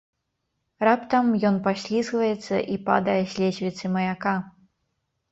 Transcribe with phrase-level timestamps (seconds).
[0.87, 4.33] Раптам, ён паслізгваецца і падае з лесвіцы маяка.